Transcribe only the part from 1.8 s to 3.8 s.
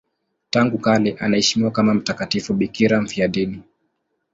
mtakatifu bikira mfiadini.